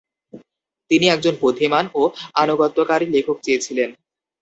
[0.91, 2.01] তিনি একজন বুদ্ধিমান ও
[2.35, 3.89] আনুগত্যকারী লেখক চেয়েছিলেন।